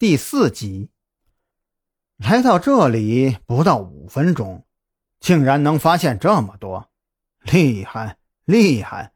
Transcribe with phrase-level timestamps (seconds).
[0.00, 0.88] 第四集。
[2.16, 4.64] 来到这里不到五分钟，
[5.20, 6.90] 竟然能发现这么多，
[7.42, 8.16] 厉害
[8.46, 9.12] 厉害！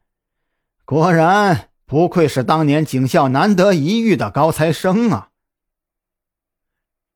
[0.85, 5.31] 果然不愧是当年警校难得一遇的高材生啊！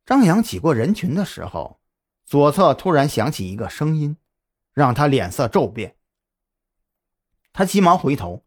[0.03, 1.79] 张扬挤过人群的时候，
[2.25, 4.17] 左侧突然响起一个声音，
[4.73, 5.95] 让他脸色骤变。
[7.53, 8.43] 他急忙回头，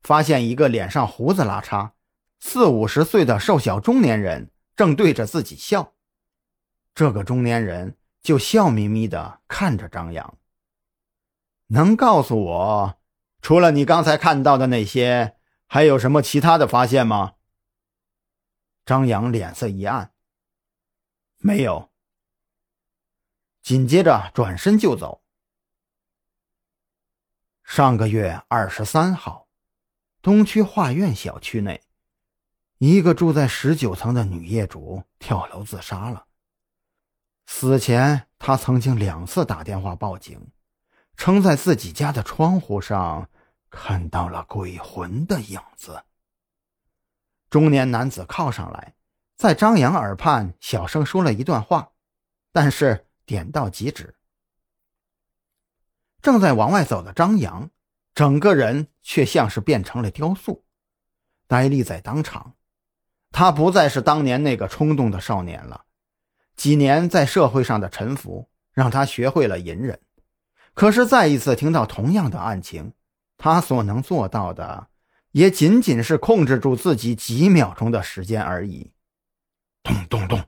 [0.00, 1.92] 发现一个脸上胡子拉碴、
[2.40, 5.94] 四五十岁的瘦小中年人正对着自己笑。
[6.94, 10.38] 这个中年人就笑眯眯地看着张扬。
[11.68, 13.00] 能告诉我，
[13.42, 15.36] 除了你刚才看到的那些，
[15.66, 17.34] 还有什么其他的发现吗？
[18.84, 20.12] 张扬脸色一暗，
[21.38, 21.90] 没有。
[23.62, 25.24] 紧接着转身就走。
[27.64, 29.48] 上个月二十三号，
[30.22, 31.82] 东区画院小区内，
[32.78, 36.26] 一个住在十九层的女业主跳楼自杀了。
[37.46, 40.50] 死前，他曾经两次打电话报警，
[41.16, 43.30] 称在自己家的窗户上
[43.70, 46.04] 看到了鬼魂的影子。
[47.48, 48.94] 中年男子靠上来，
[49.36, 51.92] 在张扬耳畔小声说了一段话，
[52.52, 54.16] 但是点到即止。
[56.20, 57.70] 正在往外走的张扬，
[58.14, 60.64] 整个人却像是变成了雕塑，
[61.46, 62.54] 呆立在当场。
[63.38, 65.84] 他不再是当年那个冲动的少年了。
[66.56, 70.00] 几年在社会上的沉浮，让他学会了隐忍。
[70.72, 72.94] 可是再一次听到同样的案情，
[73.36, 74.88] 他所能做到的，
[75.32, 78.92] 也仅仅是控制住自己几秒钟的时间而已。
[79.82, 80.42] 咚咚咚，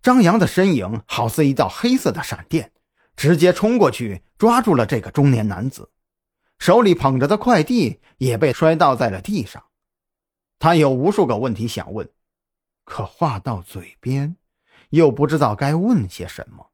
[0.00, 2.72] 张扬的身影好似一道黑色的闪电，
[3.16, 5.90] 直接冲过去抓住了这个中年男子，
[6.58, 9.62] 手里捧着的快递也被摔倒在了地上。
[10.62, 12.08] 他有无数个问题想问，
[12.84, 14.36] 可话到嘴边。
[14.90, 16.70] 又不知道该问些什么。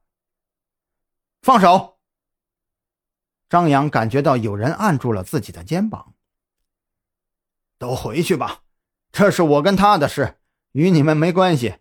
[1.41, 1.97] 放手！
[3.49, 6.13] 张扬感觉到有人按住了自己的肩膀。
[7.79, 8.65] 都回去吧，
[9.11, 10.37] 这是我跟他的事，
[10.73, 11.77] 与你们没关系。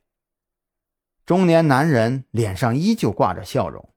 [1.26, 3.94] 中年男人脸上依旧挂着笑容，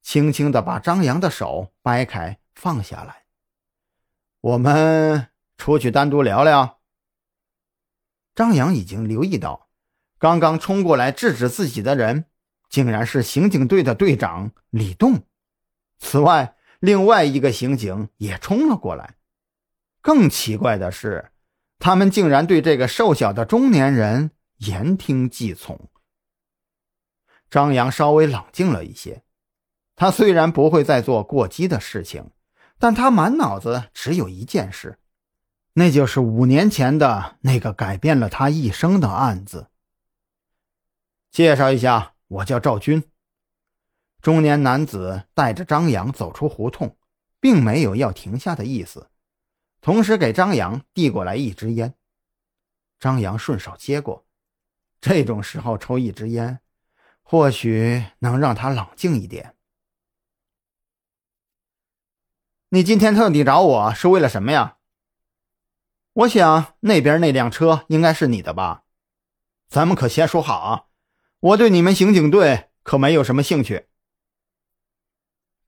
[0.00, 3.26] 轻轻的把张扬的手掰开，放下来。
[4.40, 5.28] 我们
[5.58, 6.81] 出去单独聊聊。
[8.34, 9.68] 张扬已经留意到。
[10.18, 12.26] 刚刚冲过来制止自己的人，
[12.68, 15.24] 竟然是刑警队的队长李栋。
[15.98, 19.16] 此外，另外一个刑警也冲了过来。
[20.00, 21.30] 更奇怪的是，
[21.78, 25.88] 他们竟然对这个瘦小的中年人言听计从。
[27.50, 29.22] 张扬稍微冷静了一些，
[29.94, 32.30] 他虽然不会再做过激的事情，
[32.78, 34.98] 但他满脑子只有一件事，
[35.74, 39.68] 那就是五年前的那个改变了他一生的案子。
[41.30, 43.02] 介绍一下，我叫赵军。
[44.20, 46.96] 中年男子带着张扬走出胡同，
[47.40, 49.10] 并没有要停下的意思，
[49.80, 51.94] 同时给张扬递过来一支烟。
[53.00, 54.26] 张扬顺手接过，
[55.00, 56.60] 这种时候抽一支烟，
[57.22, 59.56] 或许能让他冷静一点。
[62.68, 64.76] 你今天特地找我是为了什么呀？
[66.14, 68.84] 我想那边那辆车应该是你的吧？
[69.68, 70.84] 咱们可先说好啊。
[71.40, 73.88] 我对你们刑警队可没有什么兴趣。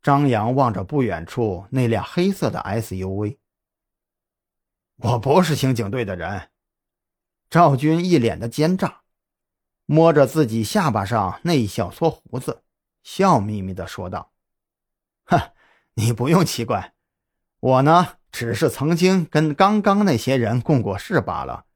[0.03, 3.39] 张扬望着不远处那辆黑色的 SUV，
[4.97, 6.51] 我不是刑警队的人。
[7.49, 9.01] 赵军一脸的奸诈，
[9.87, 12.63] 摸着自己下巴上那一小撮胡子，
[13.03, 14.33] 笑眯眯的说道
[15.25, 15.53] ：“哼，
[15.95, 16.95] 你不用奇怪，
[17.61, 21.67] 我呢，只是曾经跟刚刚那些人共过事罢了。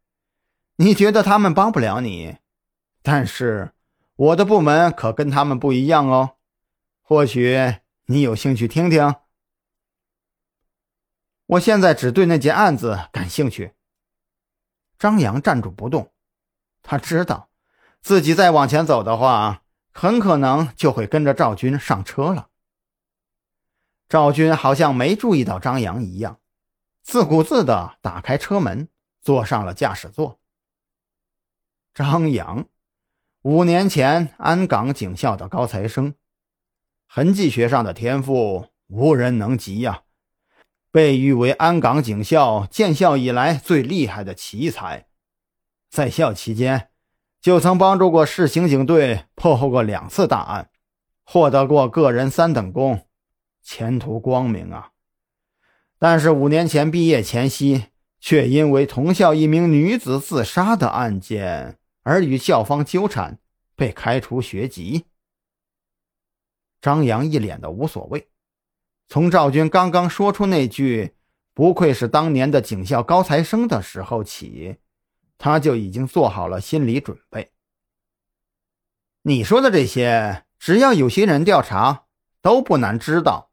[0.75, 2.39] 你觉得他们帮不了你，
[3.01, 3.71] 但是……”
[4.19, 6.39] 我的部门可跟他们不一样哦，
[7.03, 7.77] 或许
[8.07, 9.15] 你有兴趣听听。
[11.47, 13.75] 我现在只对那件案子感兴趣。
[14.99, 16.11] 张扬站住不动，
[16.83, 17.49] 他知道
[18.01, 19.63] 自己再往前走的话，
[19.93, 22.49] 很可能就会跟着赵军上车了。
[24.09, 26.41] 赵军好像没注意到张扬一样，
[27.09, 28.87] 自顾自的打开车门，
[29.23, 30.39] 坐上了驾驶座。
[31.95, 32.67] 张扬。
[33.41, 36.15] 五年前，安港警校的高材生，
[37.07, 40.03] 痕迹学上的天赋无人能及呀，
[40.91, 45.07] 被誉为安港警校建校以来最厉害的奇才。
[45.89, 46.91] 在校期间，
[47.41, 50.69] 就曾帮助过市刑警队破获过两次大案，
[51.25, 53.07] 获得过个人三等功，
[53.63, 54.91] 前途光明啊。
[55.99, 57.87] 但是五年前毕业前夕，
[58.21, 61.79] 却因为同校一名女子自杀的案件。
[62.05, 63.39] 而与校方纠缠，
[63.77, 65.05] 被开除学籍。
[66.81, 68.29] 张扬一脸的无所谓。
[69.09, 71.17] 从赵军刚刚说出那句
[71.53, 74.77] “不愧是当年的警校高材生”的时候起，
[75.37, 77.51] 他就已经做好了心理准备。
[79.23, 82.07] 你说的这些，只要有心人调查，
[82.41, 83.48] 都不难知道。